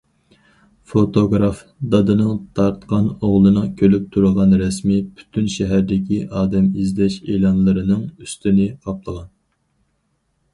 [0.91, 1.57] فوتوگراف
[1.95, 9.31] دادىنىڭ تارتقان ئوغلىنىڭ كۈلۈپ تۇرغان رەسىمى پۈتۈن شەھەردىكى ئادەم ئىزدەش ئېلانلىرىنىڭ ئۈستىنى قاپلىغان.